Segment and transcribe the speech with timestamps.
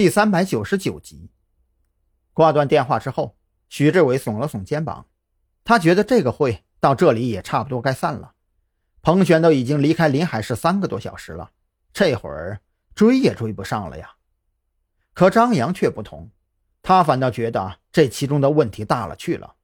[0.00, 1.28] 第三百九十九集。
[2.32, 3.36] 挂断电话之后，
[3.68, 5.04] 许志伟耸了耸肩膀，
[5.62, 8.32] 他觉得这个会到这里也差不多该散了。
[9.02, 11.50] 彭璇都已经离开临海市三个多小时了，
[11.92, 12.62] 这会儿
[12.94, 14.12] 追也追不上了呀。
[15.12, 16.30] 可张扬却不同，
[16.80, 19.56] 他反倒觉得这其中的问题大了去了。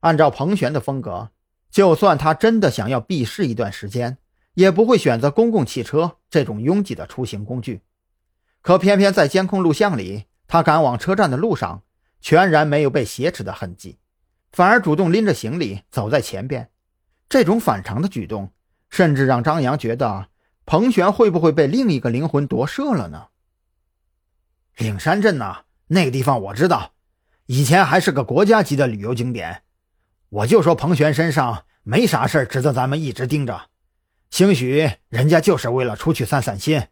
[0.00, 1.30] 按照彭璇的风格，
[1.70, 4.18] 就算他真的想要避世一段时间，
[4.54, 7.82] 也不会选择公共汽车这种拥挤的出行工具。
[8.68, 11.84] 可偏偏在监控录像里，他赶往车站的路上，
[12.20, 13.98] 全然没有被挟持的痕迹，
[14.52, 16.68] 反而主动拎着行李走在前边。
[17.30, 18.52] 这种反常的举动，
[18.90, 20.28] 甚至让张扬觉得
[20.66, 23.28] 彭璇会不会被另一个灵魂夺舍了呢？
[24.76, 26.92] 岭山镇呐，那个地方我知道，
[27.46, 29.62] 以前还是个国家级的旅游景点。
[30.28, 33.70] 我就说彭璇身上没啥事值得咱们一直盯着，
[34.28, 36.88] 兴许人家就是为了出去散散心。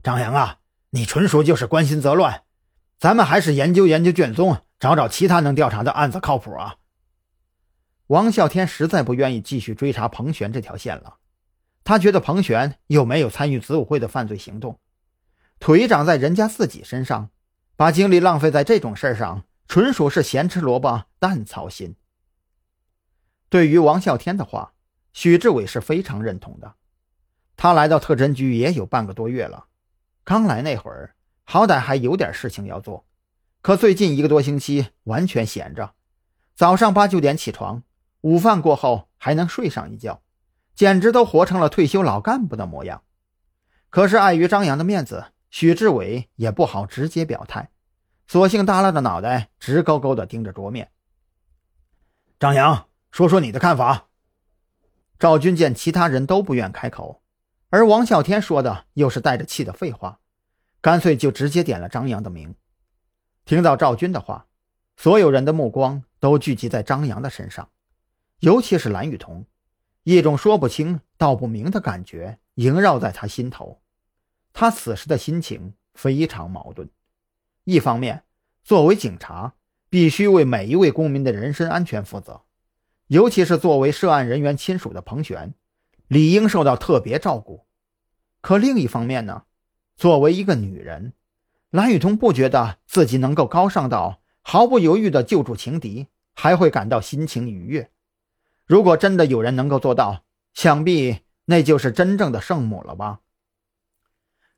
[0.00, 0.58] 张扬啊！
[0.90, 2.44] 你纯属就是关心则乱，
[2.98, 6.76] 咱们还是研究研究卷宗，找找其他能调查的案子靠谱啊。
[8.06, 11.18] 王啸天实在不愿意继续追查彭璇这条线了，
[11.84, 14.78] 他觉得彭璇又没有参与子午会的犯罪行动，
[15.60, 17.28] 腿长在人家自己身上，
[17.76, 21.94] 把精力浪费在这种事上，纯属是咸吃萝卜淡操心。
[23.50, 24.72] 对于王啸天的话，
[25.12, 26.76] 许志伟是非常认同的。
[27.56, 29.66] 他来到特侦局也有半个多月了。
[30.28, 33.06] 刚来那会儿，好歹还有点事情要做，
[33.62, 35.94] 可最近一个多星期完全闲着。
[36.54, 37.82] 早上八九点起床，
[38.20, 40.20] 午饭过后还能睡上一觉，
[40.74, 43.04] 简直都活成了退休老干部的模样。
[43.88, 47.70] 可是碍于张扬的面子，许志伟也不好直接表态，
[48.26, 50.90] 索性耷拉着脑袋，直勾勾地盯着桌面。
[52.38, 54.08] 张扬，说说你的看法。
[55.18, 57.22] 赵军见其他人都不愿开口。
[57.70, 60.20] 而王啸天说的又是带着气的废话，
[60.80, 62.54] 干脆就直接点了张扬的名。
[63.44, 64.46] 听到赵军的话，
[64.96, 67.68] 所有人的目光都聚集在张扬的身上，
[68.40, 69.44] 尤其是蓝雨桐，
[70.02, 73.82] 一种说不清道不明的感觉萦绕在他心头。
[74.54, 76.88] 他此时的心情非常矛盾，
[77.64, 78.24] 一方面，
[78.64, 79.54] 作为警察，
[79.90, 82.44] 必须为每一位公民的人身安全负责，
[83.08, 85.52] 尤其是作为涉案人员亲属的彭璇。
[86.08, 87.66] 理应受到特别照顾，
[88.40, 89.44] 可另一方面呢？
[89.94, 91.12] 作为一个女人，
[91.70, 97.90] 蓝雨桐不觉得自己能够高尚到毫不犹豫地救助情敌，还会感到心情愉悦。
[98.64, 100.24] 如果真的有人能够做到，
[100.54, 103.20] 想必那就是真正的圣母了吧？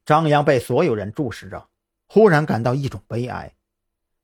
[0.04, 1.68] 张扬被所有人注视着，
[2.06, 3.54] 忽然感到一种悲哀。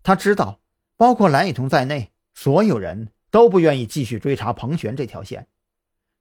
[0.03, 0.61] 他知道，
[0.97, 5.49] 包括蓝雨桐在内，所有人都不愿意继续追查彭璇这条线。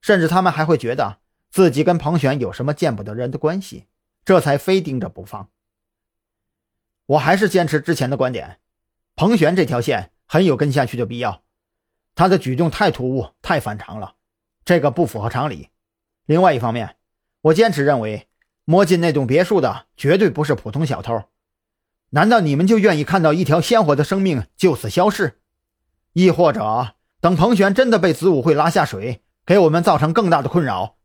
[0.06, 1.18] 甚至他们还会觉得
[1.50, 3.86] 自己跟彭璇有什么见不得人的关系，
[4.24, 5.50] 这才非盯着不放。
[7.08, 8.60] 我还是坚持之前的观点，
[9.16, 11.42] 彭璇这条线很有跟下去的必要。
[12.14, 14.14] 他的举动太突兀、太反常了，
[14.64, 15.70] 这个不符合常理。
[16.28, 16.98] 另外一方面，
[17.42, 18.28] 我坚持认为，
[18.64, 21.24] 摸进那栋别墅的绝对不是普通小偷。
[22.12, 25.40] 难道你们就愿意看到一条鲜活的生命就此消逝？
[26.14, 29.24] 亦或者，等彭璇真的被子午会拉下水？
[29.46, 30.96] 给我们造成更大的困扰。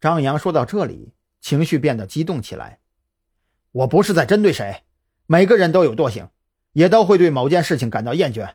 [0.00, 2.78] 张扬说到这里，情绪变得激动起来。
[3.72, 4.84] 我不是在针对谁，
[5.26, 6.28] 每个人都有惰性，
[6.72, 8.54] 也都会对某件事情感到厌倦，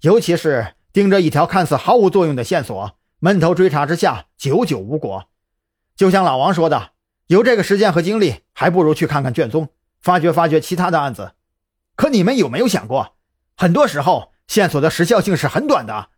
[0.00, 5.28] 尤其是盯着一条看似毫无作用的线索，闷头追查之下，久久无果。
[5.94, 6.92] 就像老王说的，
[7.26, 9.68] 有这个时间和精力，还不如去看看卷宗，
[10.00, 11.32] 发掘发掘其他的案子。
[11.94, 13.16] 可你们有没有想过，
[13.56, 16.08] 很多时候线索的时效性是很短的，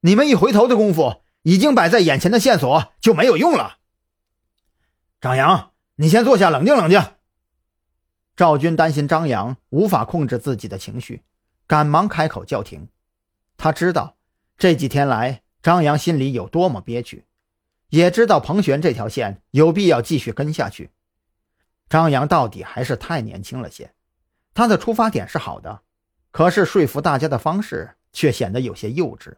[0.00, 1.23] 你们一回头的功夫。
[1.44, 3.78] 已经摆在眼前的线索就没有用了。
[5.20, 7.02] 张扬，你先坐下，冷静冷静。
[8.34, 11.22] 赵军担心张扬无法控制自己的情绪，
[11.66, 12.88] 赶忙开口叫停。
[13.56, 14.16] 他知道
[14.56, 17.26] 这几天来张扬心里有多么憋屈，
[17.90, 20.90] 也知道彭璇这条线有必要继续跟下去。
[21.90, 23.92] 张扬到底还是太年轻了些，
[24.54, 25.82] 他的出发点是好的，
[26.30, 29.34] 可是说服大家的方式却显得有些幼稚。